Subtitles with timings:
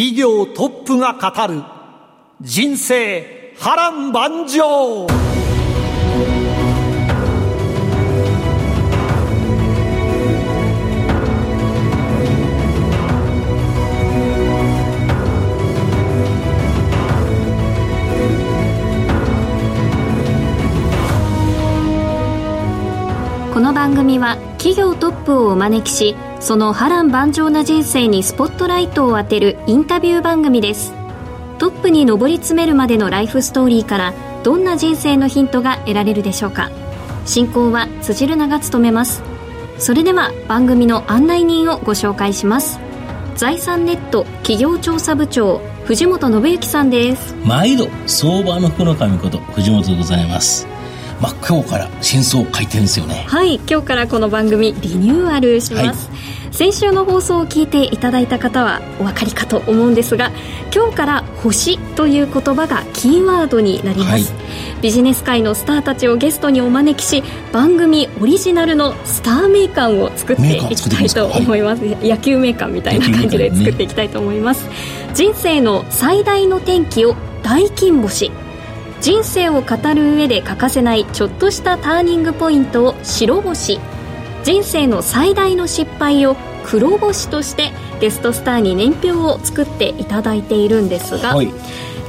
[0.00, 1.62] 企業トップが語る
[2.40, 5.29] 人生波乱万丈。
[23.60, 30.94] この番組は企業トップをお招きしその波乱万丈な人生にスポットライトを当てるインタビュー番組です。
[31.58, 36.70] トップに上り詰めるまでのライフストーリーからどんな人生のヒントが得られるでしょうか。
[37.26, 39.22] 進行は辻るなが務めます。
[39.76, 42.80] それでは番組の案内人をご紹介します。
[43.36, 47.34] 財産ネット企業調査部長藤本信之さんです。
[47.44, 50.69] 毎度相場の福の神こと藤本でございます。
[51.20, 53.24] まあ、今日から真相開店ですよね。
[53.28, 56.16] はい今日からこの番組リニューアルします、は
[56.50, 60.30] い、先週の放送を聞いていただいた方はお分かりかと思うんですが
[60.74, 64.24] 今日から「星」という言葉がキーワードになります、はい、
[64.80, 74.72] ビジネス界のスターたちをゲストにお招きし番組オリジナルのスター名鑑を作っていきたいと思います、はい、野球名鑑みたいな感じで作っていきたいと思います、ね、
[75.14, 78.30] 人生の最大の転機を大金星
[79.00, 83.80] 人生を語る上で欠かせないちょっとしたターニングポイントを白星。
[84.44, 91.46] 人生の最大の失敗を黒星としてゲストスターに年表を作っていただいているんですが、はい、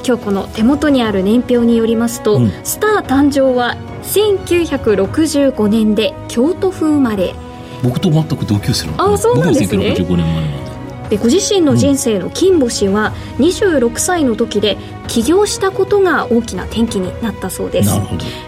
[0.05, 7.33] 今日この手元にある年表によりますと、うん、スター誕生は1965年で京都府生まれ。
[7.83, 9.93] 僕と全く同級生あそうなんですね。
[9.93, 10.60] 1965年生ま
[11.17, 14.77] ご自身の人生の金星は26歳の時で
[15.07, 17.91] 起業したことが大きな転機になったそうです。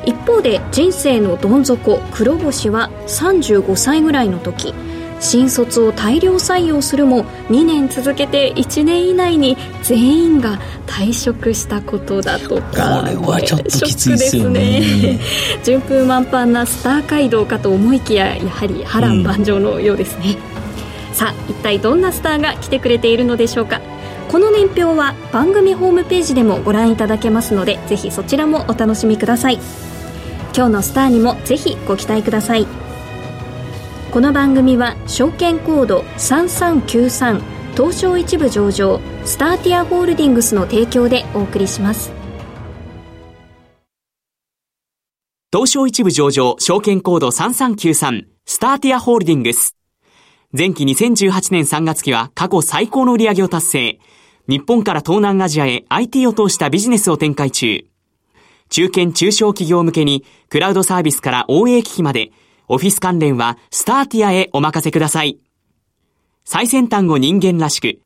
[0.06, 4.74] 一方で人生のどん底黒星は35歳ぐらいの時。
[5.20, 13.00] 新卒を大量採用するも2年続けて1年以内に全員が退職したことだとか。
[13.02, 14.82] これはちょっときついですよね。
[14.82, 15.20] ね。
[15.64, 20.53] 順風満帆なスター街道かと思いきややはり波乱万丈のようですね、うん
[21.14, 23.82] さあ一体どんなスターが来てくれているのでしょうか？
[24.30, 29.60] この年表は番組ホームページでもご覧いただけますのでぜひそちらもお楽しみください。
[30.56, 32.66] 今日のスターにもぜひご期待ください。
[34.12, 37.42] この番組は証券コード3393
[37.76, 42.12] 東証一部上場スターティアホールディングスの提供でお送りします。
[45.52, 49.76] 東証一部上場証券コード3393スターティアホールディングス。
[50.56, 54.00] 前期2018年3月期は過去最高の売り上げを達成。
[54.48, 57.88] 日本から東南アジアへ IT を通したビジネスを展開中。
[58.70, 62.34] 中堅中小企業向けにクラウドサービスから OA 機器まで
[62.68, 65.40] オフィス関連はスターティアへお任せください。
[66.46, 68.00] 最先端を人間らしく、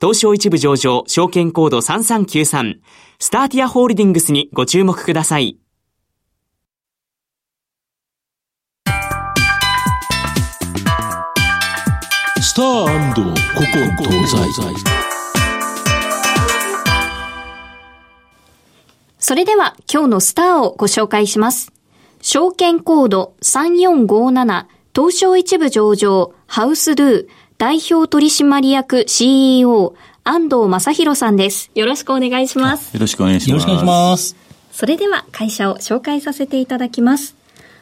[0.00, 2.76] 東証一部上場証券コード3393
[3.18, 5.58] スターティアホールディングスにご注目ください。
[12.50, 14.84] スター古今東西
[19.20, 21.70] それでは今日のスターをご紹介します。
[22.20, 29.94] 証券コード3457東証一部上場ハウスドゥ代表取締役 CEO
[30.24, 31.70] 安藤正弘さんです。
[31.76, 32.92] よろしくお願いします。
[32.92, 33.50] よろしくお願いします。
[33.50, 34.34] よろしくお願いします。
[34.72, 37.36] それでは会社を紹介させていただきます。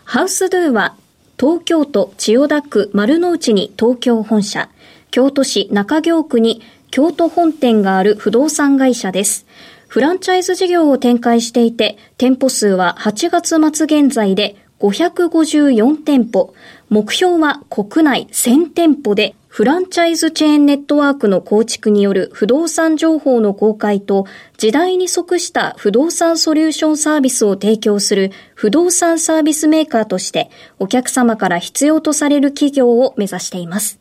[0.04, 0.94] ハウスドゥは
[1.40, 4.68] 東京都千代田区丸の内に東京本社、
[5.12, 9.46] 京都市中京区に京都本店がある不動産会社です。
[9.86, 16.54] フランチャイズ事業を展開していて、店舗数は8月末現在で554店舗、
[16.88, 24.26] 目標は国内1000店舗でフランチャイズチェーンネットワークの構築による不動産情報の公開と
[24.58, 33.98] 時代に即した不動産ソリューションサービスを提供する不動産サービスメーカーとしてお客様から必要とされる企業を目指しています。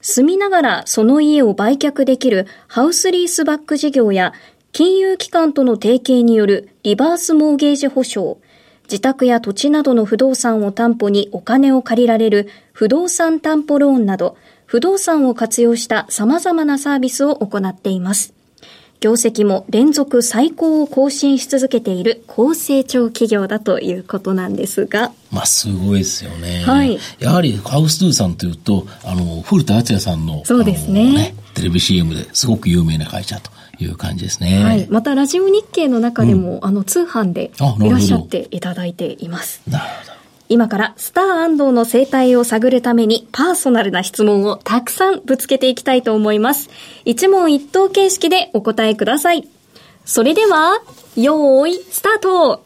[0.00, 4.32] 住みながらその家を売却できるハウスリースバック事業や
[4.72, 8.38] 金融機関との提携によるリバースモーゲージ保証、
[8.84, 14.36] 自宅や土地などの不動産を担保にお金を借りられる不動産担保ローンなど
[14.68, 18.34] 不動産を活用した様々なサービスを行っています。
[19.00, 25.12] 業績も連続最高を更新し続けている高成長企業だということなんですが。
[25.30, 26.64] まあ、すごいですよね。
[26.66, 26.98] はい。
[27.18, 33.50] やはり、ハウスドゥさんというと、あの、古田敦也さんの、そうですね、ね、テレビ CM ですごく有名な会社と。
[33.80, 34.64] いう感じですね。
[34.64, 34.88] はい。
[34.90, 39.62] また、ラジオ日経の中でも、うん、あの、通販でいらっしゃっていただいています。
[39.68, 40.17] なるほど。
[40.50, 46.70] 今からスター安藤の生態を探るためにパーソナルな質問をたくさんぶつけていきたいと思います。
[47.04, 49.46] 一問一答形式でお答えください。
[50.06, 50.80] それでは、
[51.16, 52.64] よーい、スタート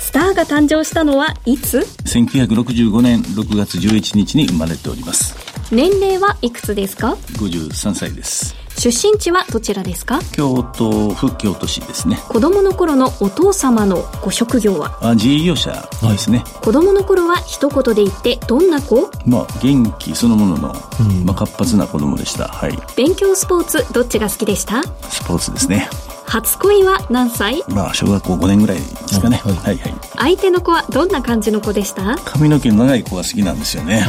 [0.00, 5.36] スターが誕生したのはいつ ?1965 年6月11日に生まれております。
[5.70, 8.56] 年齢はいくつですか ?53 歳です。
[8.78, 10.20] 出身地はどちらですか？
[10.32, 12.16] 京都府京都市ですね。
[12.28, 14.96] 子供の頃のお父様のご職業は？
[15.02, 19.10] あ自営業者ですね、子供の頃は一言で言ってどんな子？
[19.26, 22.46] まあ元気そのものの、うん、まあ、活発な子供でした。
[22.46, 22.78] はい。
[22.96, 24.84] 勉強スポーツどっちが好きでした？
[25.10, 25.88] スポーツですね。
[26.26, 27.64] 初恋は何歳？
[27.68, 29.78] まあ小学校5年ぐらいですかね、はい、はい。
[29.78, 32.16] はい相手の子はどんな感じの子でした？
[32.24, 34.04] 髪の毛の長い子が好きなんですよね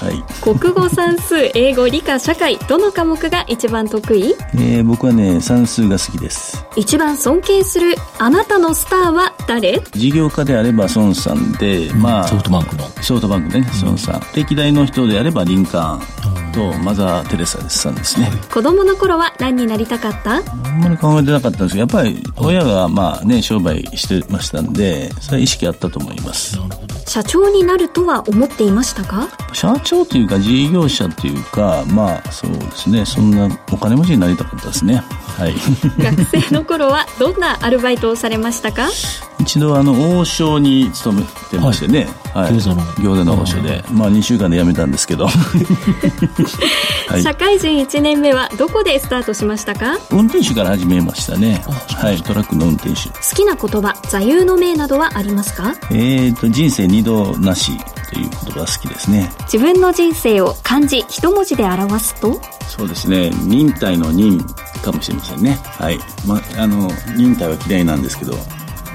[0.00, 6.64] はい、国語算数英語理科社会どの科目が一番得意、えー、僕はね算数が好きです。
[6.76, 9.80] 一番尊敬するあなたのスターは誰？
[9.92, 12.84] 事業家であれば孫さんで、まあソフトバンクの。
[13.02, 16.23] ソフトバンクね孫さん、歴代の人であればリンカーン
[16.54, 20.36] とマザー・テレサさんですね、子供の頃は何になりたかった？
[20.36, 20.40] あ
[20.70, 26.58] んまり考えてなかったんですけどやっぱり親がまあね商売してましたんでそれは意識あったと思います。
[27.06, 29.28] 社長になるとは思っていましたか？
[29.52, 34.96] 社長というか自営業者というかまあそうですねそんなお金持ちになりたかったですね。
[35.36, 35.54] はい。
[36.02, 38.88] 学生の頃はどんなアルバイトをされましたか？
[39.40, 49.98] 一度あの王将に勤めてましてね、はい、餃子の餃子の王将で、まあ2週間で辞めたんですけど、はい、社会人1年目はどこでスタートしましたか？
[50.10, 51.62] 運転手から始めましたね。
[51.64, 52.20] はい。
[52.22, 53.08] トラックの運転手。
[53.10, 55.74] 好きな言葉座右の銘などはありますか？
[55.92, 57.72] えっ、と人生二度なし
[58.10, 59.30] という言葉好きですね。
[59.42, 62.40] 自分の人生を漢字一文字で表すと？
[62.68, 63.30] そうですね。
[63.30, 64.44] 忍耐の忍
[64.82, 65.52] かもしれませんね。
[65.62, 65.98] はい。
[66.26, 68.32] まああの忍耐は嫌いなんですけど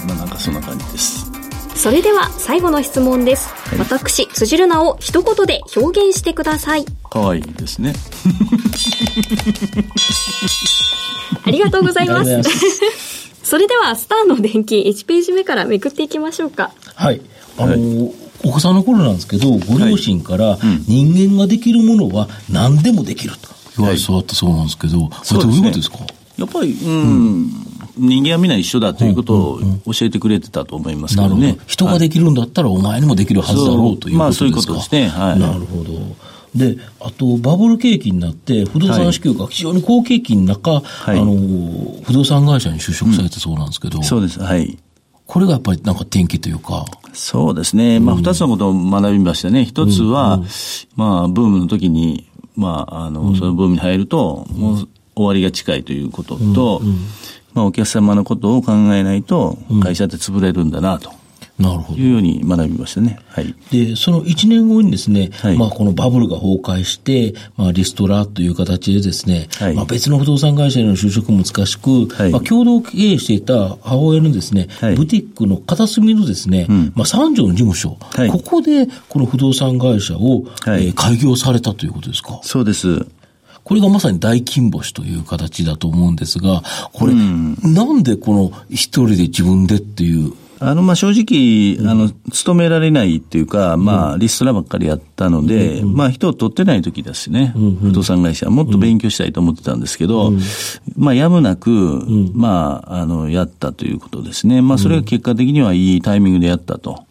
[0.07, 1.28] まあなんかそんな感じです
[1.79, 6.83] それでは最後の質問です、はい、私辻るなを一言で表現してください。
[7.09, 7.93] 可愛いですね。
[11.45, 12.41] ありがとうございます。
[13.43, 16.71] それではスターの電気1ページ目からめくっていきましょうか。
[16.95, 17.21] はい。
[17.57, 18.13] あのーはい。
[18.43, 23.47] お子さんの頃なんですけど、ご両親から、人間ができるものは何でもできると。
[23.77, 25.99] 言われ育ったそうなんですけど、はい、これどういうことですか？
[26.37, 27.68] やっぱり、うん、
[27.99, 29.59] 人間は皆一緒だということを
[29.93, 31.57] 教えてくれてたと思いますけどね。
[31.67, 34.17] 人ができるんだったらお前にもできるはずだろうということですか？
[34.17, 35.07] まあそういうことですね。
[35.09, 35.39] はい。
[35.39, 35.93] なるほど。
[36.55, 41.35] で、あと、バブル景気になって、不動産支給が非常に好景気の中、はい、あの、
[42.03, 44.79] 不動産会社に就職されてそうなんですけど、うん、そうです、はい。
[45.27, 46.85] これがやっぱりなんか転機というか。
[47.13, 47.99] そうですね。
[47.99, 49.63] まあ、二つのことを学びましたね。
[49.63, 50.47] 一つは、うんうん、
[50.95, 56.97] まあ、ブームの時に、まあ、あの、そのブームに入ると、もう終わりが近いということと、うんうん
[57.53, 61.11] まあ、お客様のことを考えないと、会社って潰れるんだなと。
[61.57, 61.99] なるほど。
[61.99, 63.19] いうように学びましたね。
[63.27, 63.53] はい。
[63.69, 82.39] で、その1年後にですね、はい、まあこのバブルが崩壊して、まあリストラという形でですね、はい、まあ別の不動産会社への就職も難しく、はい、まあ共同経営していた母親のですね、はい、ブティックの片隅のですね、うん、まあ三条の事務所、はい、ここでこの不動産会社を、はい、えー、開業されたということですか？
[82.41, 83.05] そうです。
[83.69, 90.33] これがまさに大金星という形だと思うんですが、これ、うん、なんでこの一人で自分でっていう？
[90.59, 100.33] あの、まあ、正直、あの、勤められないっていうか、まあ、リストラばっかりやったので、まあ、人を取ってない時だしね、不動産会社、もっと勉強したいと思ってたんですけど、
[100.97, 101.69] まあ、やむなく、
[102.33, 104.61] まあ、あの、やったということですね。
[104.61, 107.05] まあ、それが結果的にはいいタイミングでやったと。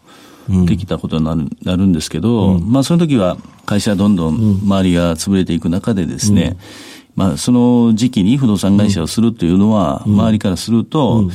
[0.65, 6.57] できたことになるなるんですけど、まあ、その時は会社どんどん周りが潰れていく中でですね、
[7.19, 11.29] まあ、その時期に不動産会社をするというのは、周りからすると、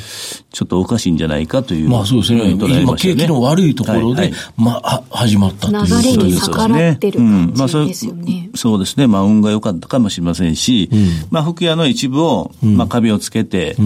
[0.50, 2.52] ちょっとおかしいんじゃないかという、まあそうですね。
[2.52, 6.12] 今、景気の悪いところで、まあ、始まったということですね。
[6.14, 8.50] 流れに逆らってる感じですよね。
[8.54, 9.06] そうですね。
[9.06, 10.88] まあ、運が良かったかもしれませんし、
[11.30, 13.76] まあ、服屋の一部を、まあ、壁をつけて、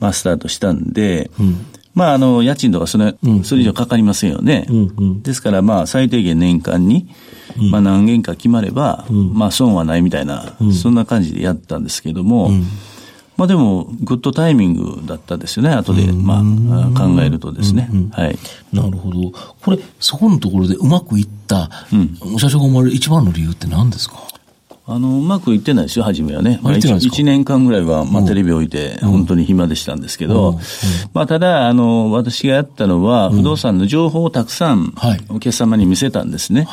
[0.00, 1.30] まあ、スタートしたんで、
[1.94, 4.66] まあ、あの、家賃とかそれ、それ以上かかりませんよね。
[5.22, 7.08] ですから、まあ、最低限年間に、
[7.70, 12.50] まあ、何件か決まれば、まあ、損はないみたいな、そんな感じでやったんですけども、
[13.36, 17.88] まあでも、グッドタイミングだったですよね、後で、まあ、考えるとですね。
[18.12, 18.38] はい。
[18.72, 19.32] なるほど。
[19.60, 24.16] これ、そこのところでうまくいった、うん、社長が生まれる一番の理由って何ですか？
[24.86, 26.60] あの、うまくいってないですよ、初めはね。
[26.62, 30.60] まあ、1, 年間ぐらいは、まあ、テレビを置いて、本当に暇でしたんですけど、
[31.14, 34.92] まあ、ただ、あの、私がやったのは、不動産の情報をたくさん、
[35.30, 36.68] お客様に見せたんですね。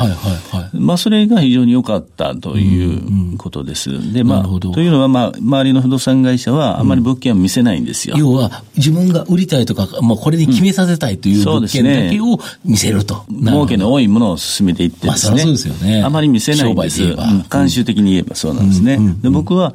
[0.98, 4.12] それが非常に良かったということです。
[4.12, 8.18] で、まあ、というのは、まあ、周りの不動産会社は、あまり物件を見せないんですよ。
[8.18, 13.24] 要は、自分が売りたいとか、まあ、これに決めさせたいという物件だけを見せると。
[13.30, 15.32] 儲けの多いものを進めていってですね。
[15.32, 16.04] まあ、そうですよね。
[16.04, 17.04] あまり見せないんです。
[17.04, 18.98] 慣習的に言えばそうなんですね。
[19.22, 19.74] で僕は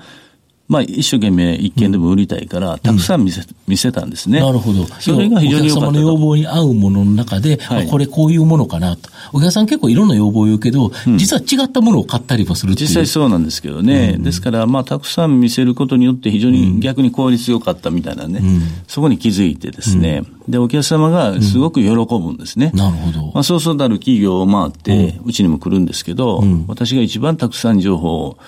[0.69, 4.41] まあ、一生懸命一件でも売りたいから、たくさん見せ,、見せたんですね。
[4.41, 4.85] なるほど。
[4.99, 9.09] それが非常にお客様の要望に合うものの中で、はい、これこういうものかなと。
[9.33, 14.15] お客さん結構いろんな要望を言うけど、うん、実は違ったものを買ったりもする実際そうなんですけどね。
[14.17, 18.41] うん、ですから、まあ、たくさん見せることによって非常に逆に効率よかったみたいなね。
[18.43, 20.25] うん、そこに気づいてですね。
[20.49, 22.73] で、お客様がすごく喜ぶんですね。
[22.75, 23.27] なるほど。
[23.35, 28.39] まあ、そうそうたる企業を回って、うちにも来るんですけど、私が一番たくさん情報を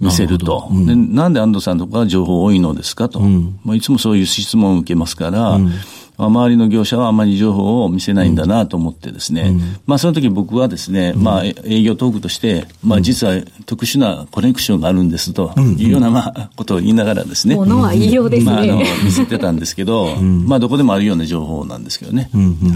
[0.00, 0.68] 見せると。
[0.70, 3.18] な,、うん、でなんで安藤さんとか情報多いのですかと。
[3.18, 5.70] うん、まあ、いつもそういう質問を受けますから、うん
[6.18, 18.50] 周りの業者はあまり情報を見せないんだなと思ってですね、うん、まあその時僕はですね、うん、まあ営業トークとして、まあ実は特殊なコネクションがあるんですというようなまあことを言いながらですね、ものは言いようですね。
[18.50, 22.30] まああの、見せてたんですけど、 まあどこでもあるような情報なんですけどね。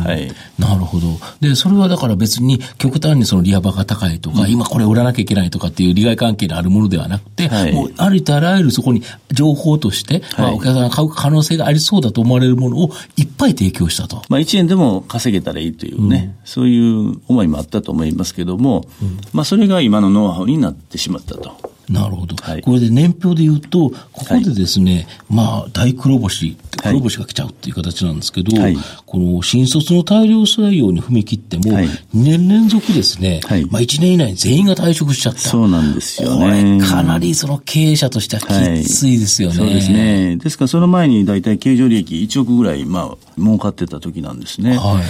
[0.05, 0.31] はい。
[0.59, 1.19] なるほど。
[1.41, 14.23] で、それはだから別に極端にその利幅が高いとか、今これ売らなきゃいけないとかっていう利害関係にあるものではなくて、はい、もうありとあらゆるそこに情報として、まあお客さんが買う可能性がありそうだと思われるものをいっぱい提供したと。
[14.29, 21.72] まあ、1円でも稼げたらいいというね、うん、そういう思いもあったと思いますけども、うん、まあ、それが今のノウハウになってしまったと。
[21.89, 22.37] なるほど。
[22.43, 35.41] はい、これで年表で言うと、ここでですね、はい、まあ、大黒星、黒星が来ちゃうっていう形なんですけど、はい、この新卒の大量採用に踏み切っても、2年連続ですね、まあ1年以内に全員が退職しちゃった。
[35.41, 36.79] そうなんですよね。
[36.79, 38.43] これ、かなりその経営者としては
[38.77, 39.55] きついですよね。
[39.55, 40.37] そうですね。
[40.37, 44.77] ですから、その前に大体経常利益1億ぐらい、まあ、儲かってた時なんですね。
[44.77, 45.01] は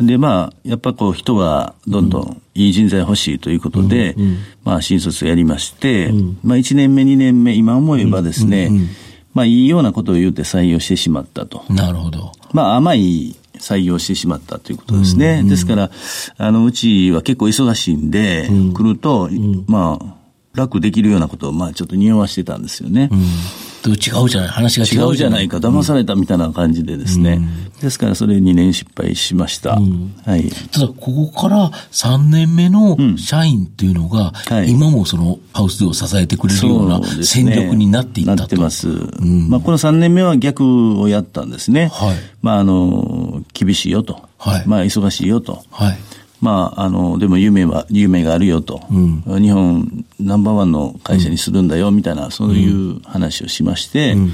[0.00, 8.88] い、で、まあ、やっぱこう、人がどんどん、いい人材欲しいということで、うんうん、まあ、新卒やりまして、うん、まあ、1年目、2年目、今思えばですね、うんうんうん、
[9.34, 11.64] まあ、いいようなことを言うて採用してしまったと。
[11.68, 12.32] なるほど。
[12.52, 15.34] まあ、甘い採用してしまったということですね。
[15.34, 15.90] うんうん、ですから、
[16.38, 19.28] あの、うちは結構忙しいんで、うん、来ると、
[19.66, 20.16] まあ、
[20.54, 23.10] 楽できるようなことを、まあ、ちょっと匂わしてたんですよね。
[23.90, 27.40] と違うじゃない、話が違うじゃないか、騙されたみたいな感じでですね。
[27.74, 29.74] うん、ですから、それ2年失敗しました。
[29.74, 30.50] うん、はい。
[30.72, 38.36] ただ、ここから3年目の社員っていうのが、うんはい、今もそのハウスでを支えてくれるような戦力になっていったと。
[38.36, 38.88] ね、なってます。
[39.48, 41.90] まあ、この3年目は逆をやったんですね。
[41.92, 42.16] はい。
[42.42, 44.22] まあ、あの、厳しいよと。
[44.38, 44.64] はい。
[44.66, 45.62] まあ、忙しいよと。
[45.70, 45.98] はい。
[46.40, 54.32] まあ、あの、でも夢は、夢があるよと、うん、日本ナンバーワンの会社にするんだよ、みたいな、そういう話をしまして、うん、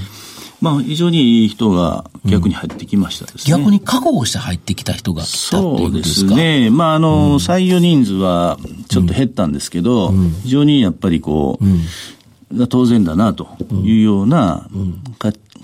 [0.60, 3.56] まあ、非常にいい人が逆に入ってきましたですね。
[3.56, 6.28] 逆に覚悟して入ってきた人が来たっていうですか？
[6.30, 6.70] そうですね。
[6.70, 13.48] まあ、あの、採用人数はちょっと減ったんですけど、非常にやっぱりこう、当然だなと
[13.82, 14.68] いうような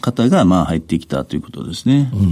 [0.01, 2.11] 方がまあ入ってきたということですね。
[2.15, 2.21] うん。
[2.21, 2.25] う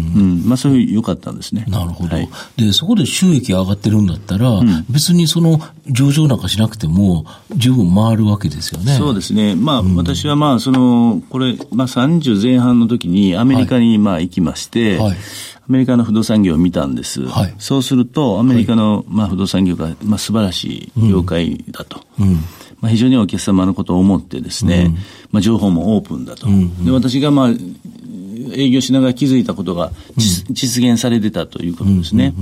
[0.45, 1.65] ん、まあそういう良かったんですね。
[1.69, 7.25] なるほど、はい、で、そこで収益上がってるんだったら、うん、別にその上場なんかしなくても
[7.57, 8.97] 十分回るわけですよね。
[8.97, 9.55] そうですね。
[9.55, 15.17] まあ、うん、私はまあその、これ、まあ30前半の時にアメリカにまあ行きまして、はい、はい
[15.69, 17.27] アメリカの不動産業を見たんです。
[17.27, 22.03] はい、そうすると、アメリカの、まあ、不動産業が、まあ、素晴らしい業界だと。
[22.21, 22.39] うんうん
[22.81, 24.95] まあ、非常にお客様のことを思ってですね、うん、
[25.33, 26.47] まあ、情報もオープンだと。
[26.47, 26.55] うん。
[26.55, 27.51] うん、で私がまあ
[28.53, 29.93] 営業しながら気づいたことが、うん、
[30.55, 32.35] 実現されてたということですね。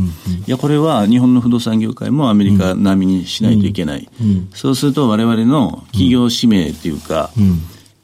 [0.46, 4.08] いや、これは日本の不動産業界もアメリカ並みにしないといけない。
[4.54, 7.30] そうすると我々の企業使命というか、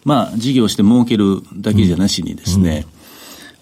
[0.05, 2.87] まあ、事業して儲けるだけじゃなしにですね、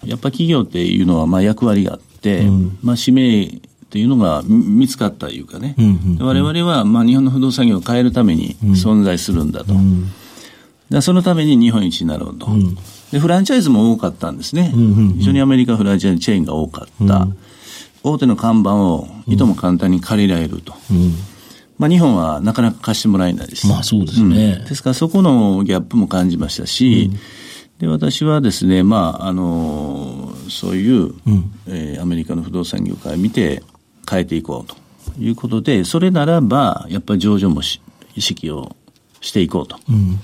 [0.05, 2.45] やっぱ企業っていうのはまあ役割があって、
[2.81, 3.59] まあ、使命
[3.89, 5.75] というのが見つかったというかね、
[6.19, 9.73] 我々はまあ日本の不動産業を変えるために存在するんだと。
[10.89, 12.75] だそのために日本一になろうと、うん、
[13.11, 13.19] で。
[13.19, 14.73] フランチャイズも多かったんですね。
[15.17, 17.15] 非常にアメリカフランチャイズチェーンが多かった。
[17.17, 17.37] うん、
[18.03, 20.73] 大手の看板をいとも簡単に借りられると。
[20.91, 21.13] うん
[21.79, 23.65] まあ、日本はなかなか貸してもらえないです。
[23.67, 24.57] まあそうですね。
[24.59, 27.17] うん、ですからそこのギャップも感じましたし、うん、
[27.79, 33.63] で私はですね、まああのそういう、うん、えー、アメリカの不動産業界を見て
[34.09, 34.75] 変えていこうと
[35.19, 37.61] いうことで、それならばやっぱり上場も
[38.15, 38.75] 意識を
[39.21, 39.77] していこうと。
[39.89, 40.19] うん。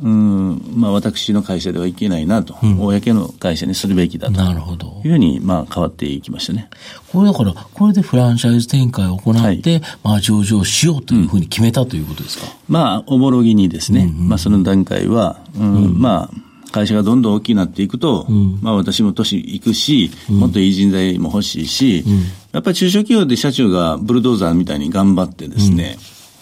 [0.00, 4.34] うん、まあ、私の会社ではいけないなと、うん、公の会社にするべきだと。
[4.34, 5.02] なるほど。
[5.04, 6.70] いうふうに、まあ、変わっていきましたね。
[7.10, 22.20] これだから、これでフランチャイズ展開を行って、はい、まあ、上場しようというふうに決めたということですか、うん、まあ、おぼろぎにですね、うんうん、まあ、その段階は、うん、うん、まあ、会社がどんどん大きくなっていくと、うん、まあ私も年いくし、もっといい人材も欲しいし、うん、
[22.52, 25.96] やっぱり中小企業で社長がブルドーザーみたいに頑張ってですね、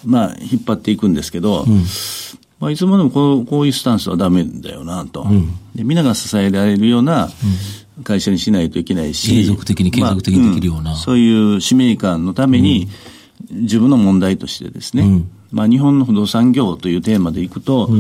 [0.05, 1.65] まあ引っ張っていくんですけど、
[2.59, 5.27] まあ、いつまでもこうこういうスタンスはダメだよなと、
[5.75, 7.29] 皆が支えられるような
[8.05, 12.89] 会社にしないといけないし、継続的に継続的にできるような、まあうん、そういう使命感のために、
[13.51, 17.91] 自分の問題としてですね、うん、まあ、日本の不動産業というテーマでいくと、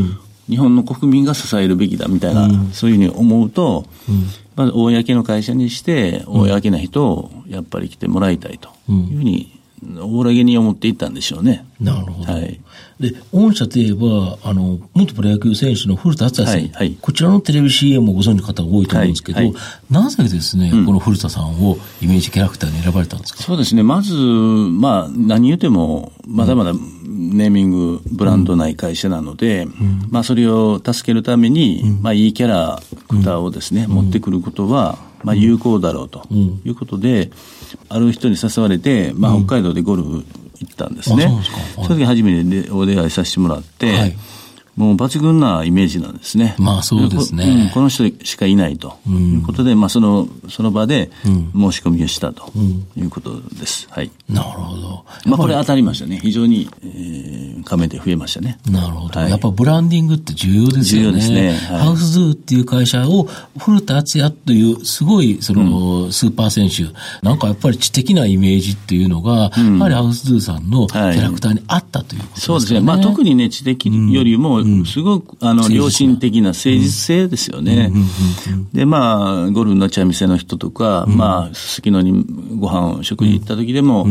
[0.49, 3.87] 日本の国民が支えるべきだみたいな、そういうふうに思うと、
[4.55, 9.56] まず公の会社にして、公な人をやっぱり来てもらいたいというふうに
[9.99, 11.66] 大らげに思っていったんでしょうね。
[11.81, 12.33] なるほど。
[12.33, 12.61] はい。
[12.99, 19.55] で、御社といえば、あの、元プロ野球選手の古田敦也さん、はいはい、こちらのテレビ CM をご存知の方多いと思うんですけど、はいはい、
[19.93, 23.43] なぜですね、うん、この古田さんをイメージキャラクターに選ばれたんですか？
[23.43, 36.26] そうですね、まず、まあ、何言っても、まだまだネーミング、ブランドない会社なので、うん、まあ、それを助けるために、うん、まあ、いいキャラクターをですね、持ってくることは、まあ、有効だろうと
[36.64, 37.31] いうことで、
[37.88, 40.25] ある人に誘われて、まあ、北海道でゴルフ
[40.61, 41.30] 行ったんですね。
[41.75, 44.16] その時初めてお出会いさせてもらって、はい
[44.76, 46.54] もう抜群なイメージなんですね。
[46.59, 47.71] まあそうですね。
[47.73, 52.52] こ,、の人しかいないということで、まあその、その場で申し込みをしたと
[52.97, 53.88] いうことです。
[53.90, 54.11] はい。
[54.28, 55.04] なるほど。
[55.25, 56.18] まあこれ当たりましたね。
[56.23, 58.59] 非常に、えー、加盟で増えましたね。
[58.71, 59.21] なるほど。
[59.21, 61.02] やっぱブランディングって重要ですよね。
[61.02, 61.52] 重要ですね。
[61.78, 63.28] ハウスズーっていう会社を
[63.59, 72.45] 古田敦也というすごいそのスーパー選手、なんかやっぱり知的なイメージっていうのが、やはりハウスズーさんのキャラクターにあったということですね。
[72.45, 72.80] そうですね。
[72.80, 77.93] まあ特にね、知的よりも、すごく、あの、良心的な誠実性ですよね。
[78.73, 82.25] で、まあ、ゴルフの茶店の人とか、まあ、すすきのに
[82.59, 84.07] ご飯を食事行った時でも、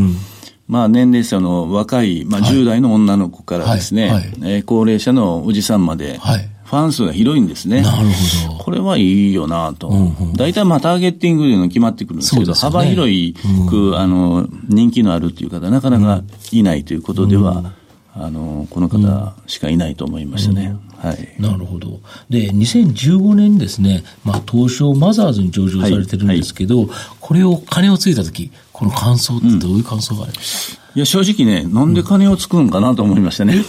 [0.68, 4.32] まあ、年齢層の若い、まあ、10代の女の子からですね、はい。
[4.44, 6.18] え高齢者のおじさんまで、
[6.66, 7.82] ファン数が広いんですね。
[7.82, 8.08] なる
[8.48, 8.58] ほど。
[8.58, 9.92] これはいいよなと。
[10.34, 13.34] 大体、まあ、ターゲッティングというの決まってくるんですけど、ね、幅広い
[13.68, 17.72] く、あの、人気のあるという方、なかなかいないということでは、
[18.18, 20.74] あの、この方しかいないと思いましたね。
[20.96, 21.34] はい。
[21.38, 22.00] なるほど。
[22.30, 33.62] で、2015年にですね、まあ、東証マザーズに上場されてるんですけど、はいはい、これを金をついたとき、この感想ってどういう感想がありました、うん、いや、正直ね、なんで金をつくんかなと思いましたね。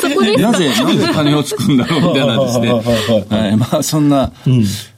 [0.00, 2.70] そこでなぜ、なぜ金をつくんだろうみたいなですね。
[3.28, 3.56] はい。
[3.56, 4.32] まあ、そんな、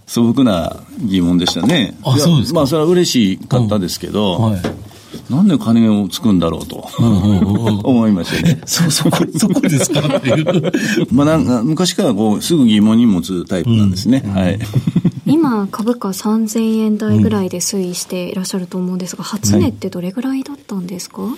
[0.07, 1.97] 素朴な疑問でしたね。
[2.05, 2.61] あ、そうですか。
[2.61, 4.82] まあ、それは嬉しかったですけど、うんはい
[5.31, 8.61] なんで金をつくんだろうと、思いましたね。
[8.67, 10.01] そ、そこ、そこですか？
[10.01, 10.73] っていう。
[11.13, 14.23] まあなんか、昔からこう、すぐ疑問に持つタイプなんですね。
[14.25, 14.59] うん、はい。
[15.27, 21.33] 今、株価3000円台ぐらいで推移していらっしゃると思うんですが、初値ってどれぐらいだったんですか、はい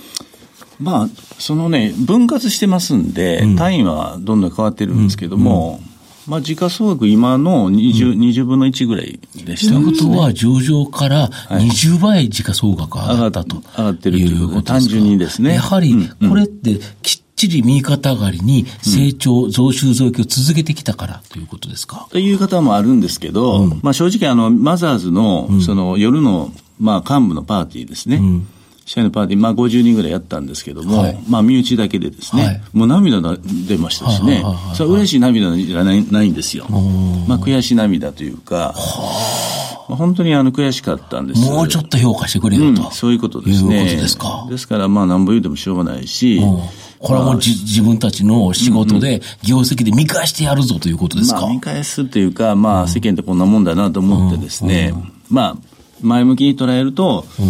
[0.81, 1.09] まあ、
[1.39, 5.94] そのね、分割してますんで、単位はどんどん変わってるんですけども、うんうん
[6.27, 9.85] まあ、時価総額、今の 20,、うん、20分の1ぐらいでした、ね。
[9.85, 15.55] ということは、上場から20倍時価総額上がったと、上がってるということ単純にですね。
[15.55, 15.95] やはり、
[16.29, 22.09] これって、きっちり右肩上がりに成長、増収増益を続けてきたからということですか。
[22.11, 28.17] という方もあるんですけど、うん、まあ正直あの、マザーズの、その夜の、まあ幹部のパーティーですね。
[28.17, 28.47] うん
[28.87, 33.37] 社員のパーティー、まあ50人ぐらいやったんですけども、はい、まあ身内だけでですね、はい、もう涙が
[33.69, 34.45] 出ましたしね、
[34.75, 36.67] それは嬉しい涙じゃないないんですよ。
[37.27, 38.75] まあ悔し涙というか、
[39.89, 41.41] まあ、本当にあの悔しかったんです。
[41.41, 43.85] もうちょっと評価してくれよと、うん、そういうことですね。
[43.85, 44.47] いうことですか。
[44.51, 46.41] ですからまあ何ぼ言うてもしょうがないし、
[46.99, 54.93] これはもう自分たちの仕事で、業績で見返してやるぞということですか、まあ、見返すというか、まあ世間ってこんなもんだなと思ってですね、
[55.31, 55.57] まあ
[56.03, 57.47] 前向きに捉えると、うん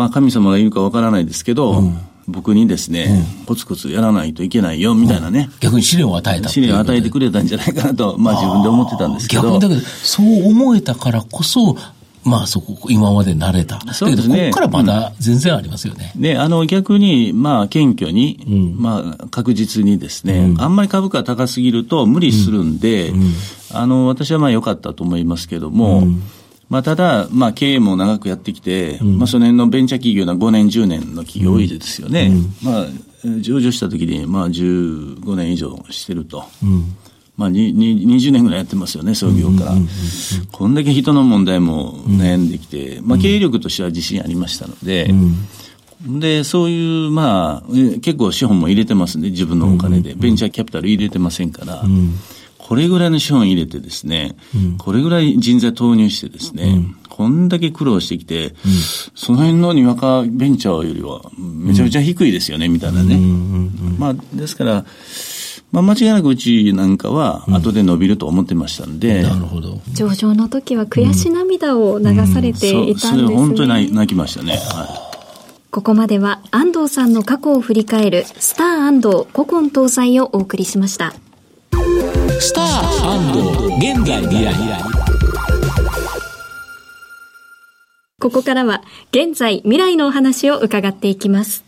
[0.00, 5.50] まあ神様がいるかわからないですけど、うん、僕にですね、うん、コツコツやらないといけないよ、みたいなね。
[5.60, 9.42] 逆に試練を与えた試練を与えてくれたんじゃないかなと、まあ自分で思ってたんですけど。
[9.42, 11.76] 逆にだけど、そう思えたからこそ、
[12.24, 13.78] まあそこ、今まで慣れた。
[13.92, 14.50] そうですね。
[14.52, 16.12] ここからまだ全然ありますよね。
[16.16, 23.32] ね、あの逆に、まあ謙虚に、うん、まあ確実にですね、うん、あんまり株価高すぎると無理するんで、うん、
[23.74, 26.04] あの、私はまあ良かったと思いますけども、
[26.70, 32.32] まあ、ただ、まあ、経営も長くやってきて、うん、まあ、その辺のベンチャー企業の5年、10年の企業多いですよね。
[32.32, 32.86] うん、まあ、
[33.40, 36.44] 上場した時に、まあ、15年以上してると。
[36.62, 36.96] うん。
[37.36, 39.74] まあ、20年ぐらいやってますよね、創業から。
[40.52, 45.12] こんだけ人の問題も悩んできて、まあ、経営力としては自信ありましたので、
[46.06, 50.14] で、そういう、まあ、結構資本も入れてますね、自分のお金で。
[50.14, 51.82] ベンチャーキャピタル入れてませんから、
[52.70, 58.54] これぐらいの資本入れてですね、うん、これぐらい人材投入してですね、うん、こんだけ苦労してきて、うん、
[59.16, 63.18] その辺のにわかベンチャーよりはめちゃめちゃ低いですよね、みたいなね。
[63.98, 64.84] まあ、ですから、
[65.72, 69.80] まあ、間違いなくうちなんかは後で伸びると思ってましたんで、うん、なるほど。
[69.92, 73.18] 上場の時は悔し涙を流されていたんですね、うん。
[73.18, 75.70] うん、それ本当に泣きましたね、はい。
[75.72, 81.14] ここまでは安藤さんの過去を振り返るスター安藤古今東西をお送りしました。
[82.40, 83.76] スター。
[83.76, 84.54] 現在未来
[88.18, 91.64] ここからは現在未来のお話を伺っていきます。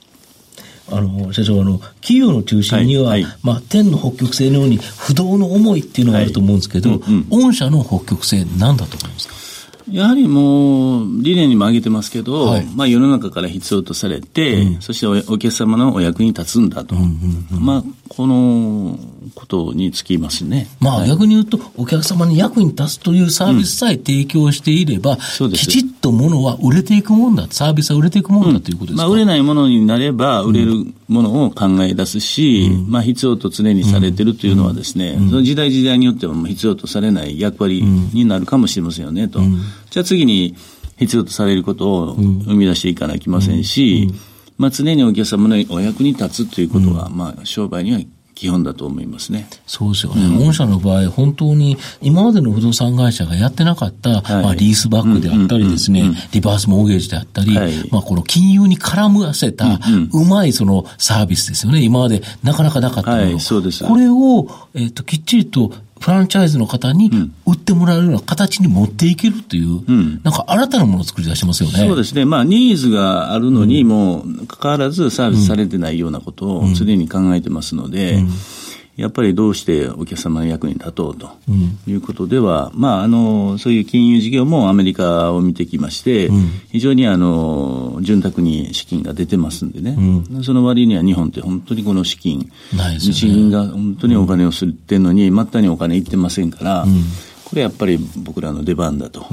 [0.91, 9.35] あの、社長、あの、企業の中心には、はいはい、まあ、天の北極星のように不動の思いっていうのがあると思うんですけど、はいうんうん、御社の北極星何だと思いますか？
[9.91, 16.95] やはりもう、理念にも挙げてますけど、はい、まあ世の中から必要とされて、うん、そしてお客様のお役に立つんだと。
[16.95, 18.99] うんうんうん、まあ、この
[19.35, 20.69] ことにつきますね。
[20.81, 25.15] まあ、逆に言うと、お客様に役に立つというサービスさえ提供していれば、う
[25.47, 39.41] ん、きちっとものは売れていくもんだ、サービスは売れていくもんだということですか、まあ、売れないものになれば、売れるものを考え出すし、まあ、必要と常にされてるというのはですね、その時代時代によっては必要とされない役割になるかもしれませんよね、と。
[39.93, 40.57] じゃあ次に
[40.97, 44.09] 必要とされることを生み出していかなきゃいけませんし、
[44.57, 48.01] まあ、常にお客様のお役に立つということは、まあ、商売には
[48.35, 49.49] 基本だと思いますね。
[49.67, 50.43] そうですよね。
[50.43, 59.79] 御社の場合、本当に今までの不動産会社がやってなかった、はい、まあ、リースバックであったりですね、リバースモーゲージであったり、はい、まあ、この金融に絡ませた、
[60.13, 61.83] うまいそのサービスですよね。
[61.83, 63.23] 今までなかなかなかったもの。
[63.25, 63.85] はい、そうです。
[63.85, 65.73] これを、えっ、ー、と、きっちりと
[66.03, 67.11] フランチャイズの方に
[67.47, 71.79] 売ってもらえるような形に持っていけるという、うん、なんか新たなものを作り出しますよね。
[71.79, 72.25] そうですね。
[72.25, 78.31] まあ、ニーズがあるのにも、かかわらずサービスされてないようなことを常に考えてますので、うんうん
[78.97, 81.31] やっぱりどうしてお客様の役に立とうと
[81.87, 92.49] いうことでは、うん、まあ、あの、そういう金融事業もアメリカを見てきまして、うん、非常にあの、潤沢に資金が出てますんでね、うん、その割には日本って本当にこの資金、ね、
[92.99, 96.85] 日銀が本当にお金をすってんのに、末端にお金いってませんから、
[97.45, 99.27] これやっぱり僕らの出番だと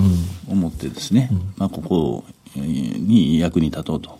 [0.47, 2.23] 思ってですね、まあ、ここ
[2.55, 4.19] に役に立とうと。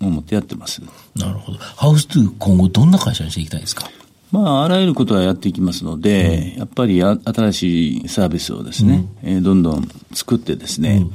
[0.00, 0.82] 思ってやってます。
[1.14, 1.58] なるほど。
[1.58, 3.88] ハウス2今後どんな会社にしていきたいですか？
[4.32, 11.12] まあ、あらゆることはやっていきますので、うん、やっぱり新しいサービスをですね、うん、えー、どんどん作ってですね、うん、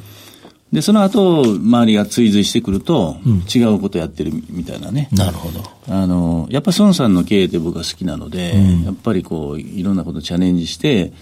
[0.76, 3.18] で、その後、周りが追随してくると、
[3.54, 5.08] 違うことやってるみたいなね。
[5.14, 5.64] なるほど。
[5.88, 11.14] あの、やっぱ孫さんの経営って僕は好きなので、やっぱりこう、いろんなことチャレンジして、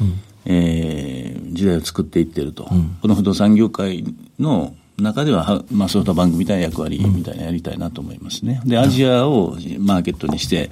[0.46, 2.70] えー、時代を作っていってると。
[3.02, 4.04] この不動産業界
[4.40, 8.62] の中では、まあ、ソフトバンクみたいな役割みたいなやりたいなと思いますね。
[8.66, 10.72] で、アジアをマーケットにして、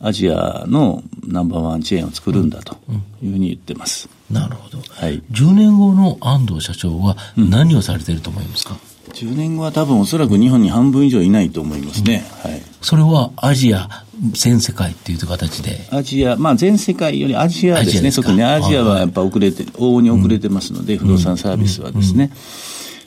[0.00, 2.76] アジアのナンバーワンチェーンを作るんだと
[3.22, 4.08] いうふうに言ってます。
[4.30, 4.78] なるほど。
[4.78, 5.22] はい。
[5.30, 8.76] 10年後の安藤社長は何をされていると思いますか、
[9.08, 12.24] うん、?10 年後は多分おそらく日本に半分以上いないと思いますね。
[12.44, 12.62] うん、はい。
[12.80, 13.88] それはアジア、
[14.32, 15.86] 全世界っていう形で。
[15.90, 18.10] アジア、まあ全世界よりアジアですね。
[18.10, 22.30] 特にアジアはやっぱ遅れて、往々に遅れてますので、不動産サービスはですね。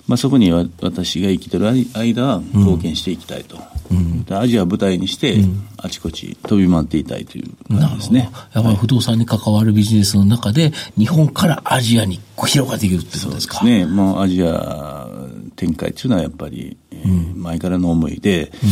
[0.06, 3.58] まあ、そこに私が生きてる間は貢献していきたいと、
[3.90, 5.38] うん、アジアを舞台にして、
[5.78, 8.30] あちこち飛び回っていたいという感じですね。
[8.54, 13.60] やっぱり不動産に関わるビジネスの中で、日本からアジアに広がっていけるってことですか？
[13.60, 13.92] そうですね。
[13.92, 15.08] もうアジア
[15.56, 18.70] 展開っていうのはやっぱり、えー、前からの思いで、うん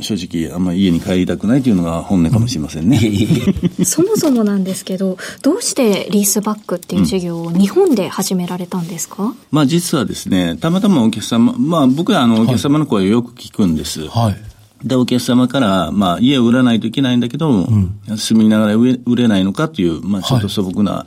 [0.00, 2.98] 正直あんまり家に帰りたくないというのが本音かもしれませんね。
[3.84, 14.06] そもそもなんですけど、どうしてリースバックっていう事業を日本で始められたんですか、うん、まあ実はですね、たまたまお客様、まあ僕はあのお客様の声をよく聞くんです。
[14.08, 14.86] はい。
[14.86, 21.06] で、お客様から、まあ、家を売らないといけないんだけど、うん、住みながら売れないのかという、まあ、ちょっと素朴な、はい、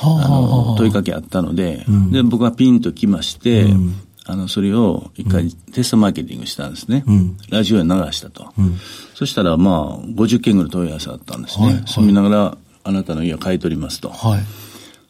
[0.00, 3.94] あの、問いかけあったので、うん、で、僕はピンと来まして、うん、
[4.30, 7.02] あの、それを一回テストマーケティングしたんですね。
[7.06, 8.52] うん、ラジオに流したと。
[8.58, 8.76] うん、
[9.14, 11.66] そしたら、まあ、50件ぐらい問い合わせあったんですね。
[11.66, 14.10] はい、住みながら、あなたの家を買い取りますと。
[14.10, 14.40] はい、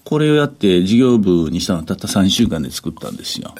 [0.05, 3.53] これをやって事業部にしたのはたった3週間で作ったんですよ。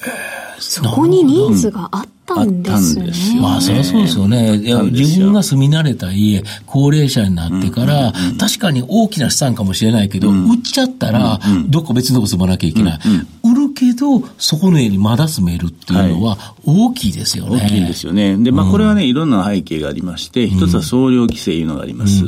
[0.59, 3.11] そこにニーズがあったんですね。
[3.41, 4.55] まあ、そりゃそうですよね。
[4.57, 12.99] いや自分が住み慣れた家、高齢者になってから、確かに大きな資産かもしれないけど、売っちゃったら、どっか別のとこ住まなきゃいけない。
[13.43, 17.61] 売るけど、そこの家にまだ住めるっていうのは、大きいですよね。
[17.63, 18.37] 大きいんですよね。
[18.37, 22.25] で、まあ、これはね、いろんな背景がありまして、一つは総量規制いうのがあります。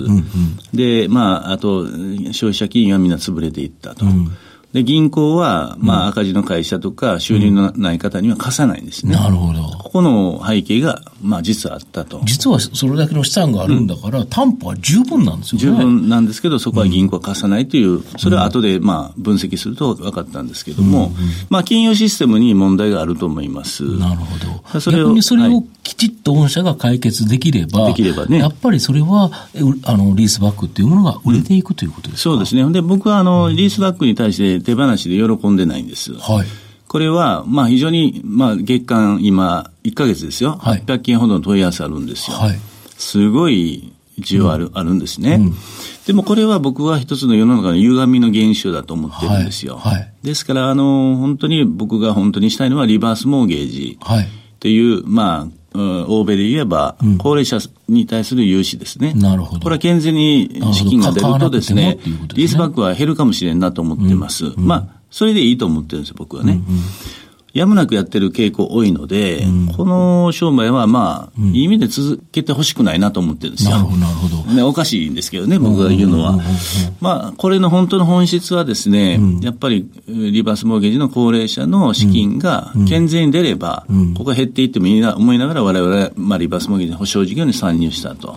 [0.73, 1.85] で、まあ、あと、
[2.31, 4.05] 消費者金融はみんな潰れていったと。
[4.73, 9.13] で、銀行は、まあ、赤字の会社とか、収入のない方には貸さないんですね。
[9.13, 9.61] なるほど。
[9.61, 12.21] ここの背景が、まあ、実はあったと。
[12.23, 15.77] 実はそれだけの資産があるんだから、担保は十分なんですよね。
[15.79, 21.11] 十分なんですけど、そこは銀行は貸さないという、それは後で、まあ、分析すると分かったんですけども、
[21.49, 23.83] まあ、金融システムに問題があると思います。
[23.97, 24.25] なるほ
[24.73, 24.79] ど。
[24.79, 28.39] それを逆にそれをきちっと御社が解決できれば、できればね。
[28.39, 29.31] やっぱりそれは、
[29.83, 32.71] あの、リースバックっていうものが売れていくということですか、そうですね。
[32.71, 36.13] で、僕は、あの、リースバックに対して手放しで喜んでないんです。
[36.13, 36.47] はい。
[36.87, 40.57] これは、まあ非常に、まあ月間今、1ヶ月ですよ。
[40.61, 42.37] はい、800件ほどの問い合わせあるんですよ。
[42.37, 42.59] はい。
[42.97, 45.35] すごい需要ある、うん、あるんですね。
[45.35, 45.53] うん、
[46.05, 49.77] でもこれは僕は一つの世の中の歪みの現象だと思ってるんですよ。
[49.77, 49.93] はい。
[49.93, 53.97] はい、ですから、あの、本当に僕が本当にしたいのはリバースモーゲージ。
[54.01, 54.25] はい。
[54.25, 54.27] っ
[54.61, 59.13] ていう、まあ、欧米で言えば、高齢者に対する融資ですね。
[59.13, 59.61] なるほど。
[59.61, 64.45] これは健全に資金が出るとですね、すねリースバックは減るかもしれんなと思ってます。
[64.45, 66.53] うんうん、まあ、それでいいと思ってるんですよ、僕はね。
[66.53, 66.81] うんうん
[67.53, 73.71] やむなくやってる傾向多いので、うん、この商売はまあ、うん、いい意味で続けてほしくないなと思ってるんですよ。
[73.71, 74.53] なるほど、なるほど。
[74.53, 76.39] ね、おかしいんですけどね、僕が言うのは。
[77.01, 83.85] まあ、これの本当の本質はですね、うん、やっぱりリバースモーゲージの高齢者の資金が健全に出れば、
[84.15, 88.35] ここが減っていってもいいな思いながら我々は、まあ、リバースモーゲージの保証事業に参入したと。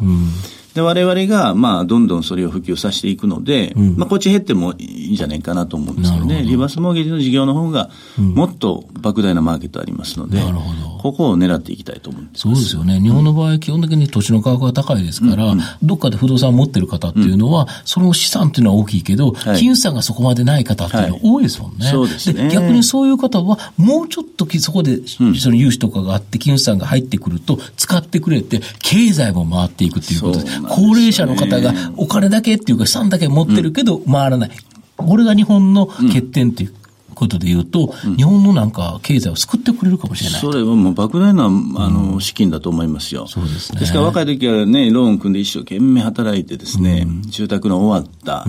[0.75, 6.43] で、我々が、まあ、どんどんそれを普及させていくので、うん、まあ、こっち減ってもいいんじゃないかなと思うんですよね。
[6.43, 10.95] リバースモーゲージの事業の方が、もっと莫大なマーケットありますので、なるほど。
[11.05, 12.41] ここを狙っていきたいと思うんです。
[12.41, 12.99] そうですよね。
[12.99, 15.59] 日本の場合、基本的に土地の価格が高いですから、うん。
[15.61, 21.85] うん、どっかで不動産を持ってる方っていうのは、その資産っていうのは大きいけど、はい、金融資産がそこまでない方っていうのは多いですもんね。
[21.85, 22.51] はい、そうですね。
[22.51, 34.50] 逆にそういう方は、もうちょっとそこで、その融資とかがあって、金融資産が入ってくると、使ってくれて、経済も回っていくっていうことで、でね、高齢者の方がお金だけっていうか資産だけ持ってるけど回らない。
[34.96, 36.74] これが日本の欠点っていう
[37.14, 40.40] ことで言うと、うん、日本のなんか経済を救ってくれるかもしれない。
[40.40, 41.48] それはもう莫大な、あ
[41.88, 43.27] の、資金だと思いますよ。
[43.27, 43.81] そうですね。
[43.81, 48.46] ですから若い時はね、ローン組んで一生懸命働いてですね、住宅の終わった。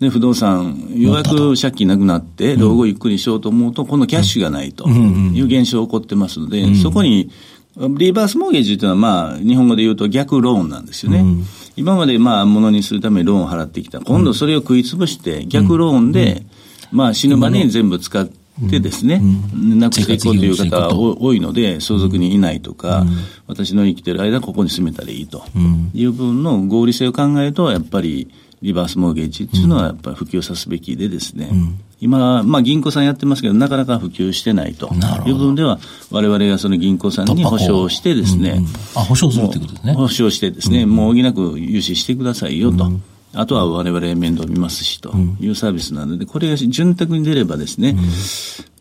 [0.00, 7.30] で、不動産、ようやく借金なくなって、老後ゆっくりしようと思うと、このキャッシュがないという現象が起こってますので、そこに、
[7.76, 11.18] リバースモーゲージというのは、まあ、日本語で言うと逆ローンなんですよね。
[11.18, 11.44] うん、
[11.76, 14.00] 今まで、まあ、ものにするためにローンを払ってきた。
[14.00, 16.42] 今度それを食い潰して、逆ローンで、
[16.90, 18.26] まあ、死ぬまでに全部使っ
[18.70, 19.20] てですね、
[19.52, 23.04] なくしていこうという方が多いので、相続にいないとか、
[23.46, 25.44] 私の生きてる間ここに住めたらいいと
[25.92, 28.30] いう部分の合理性を考えると、やっぱり、
[28.62, 34.90] リバースモーゲージっていうのはやっぱり普及さすべきでですね、うん、今、まあ銀行さんやってますけど、なかなか普及してないと。
[35.26, 35.78] いう部分では、
[36.10, 39.92] 我々がその銀行さんに保証してですね、うんうん、あ、保証するってことですね。
[39.94, 42.90] 保証してですね、うん、もう補なく融資してくださいよと。
[43.34, 45.14] あとは我々面倒見ますしと。
[45.40, 47.94] いうサービスなので、これが潤沢に出ればですね、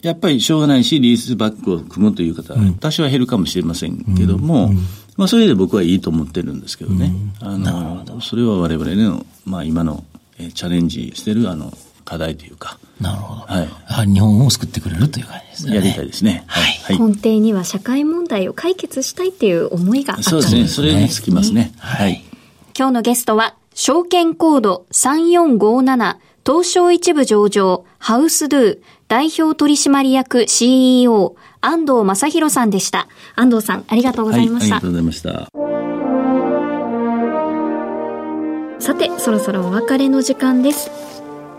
[0.01, 4.71] やっぱりしょうがないし、リースバックを組むという方は多少は減るかもしれませんけども、
[5.17, 7.13] まあ、それで僕はいいと思ってるんですけどね。
[7.41, 10.03] あの、それは我々の、まあ、今の、
[10.37, 11.71] えチャレンジしてる、あの、
[12.03, 12.77] 課題というか。
[12.99, 13.53] なるほど。
[13.53, 14.07] はい。
[14.07, 15.75] 日本を救ってくれるという感じですね。
[15.75, 16.43] やりたいですね。
[16.47, 16.97] はい。
[16.97, 20.49] はい、根底には社会問題を解決したいっていう思いがあったんですね。
[20.49, 20.89] そうですね。
[20.89, 21.73] それにつきますね。
[21.77, 22.23] はい。
[22.77, 33.07] 今日のゲストは、証券コード3457東証一部上場ハウスドゥ代表取締役 CEO 安藤正弘さんでした。
[33.35, 34.75] 安藤さん、ありがとうございました。
[34.75, 35.47] はい、ありがとうございました。
[38.79, 40.91] さて、そろそろお別れの時間です。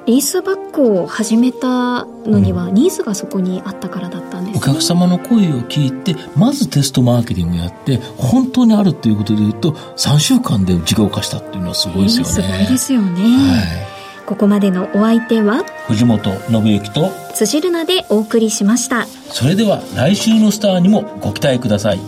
[0.07, 12.33] リースバックを始めたのには、ニーズがそこにあったからだったんです、ね、お客様の声を聞いて、まずテストマーケティングやって、本当にあるっていうことで言うと、3週間で事業化したっていうのはすごいですよね。
[12.33, 13.23] すごいですよね。
[13.23, 13.96] はい
[14.27, 22.01] ここまでのお相手は藤本信之と辻るなでお送りしましたそれでは来週のスターにもご期待ください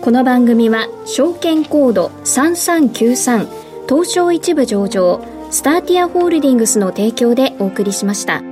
[0.00, 8.51] この番組は証券コード3393東証一部上場スターティアホールディングスの提供でお送りしました。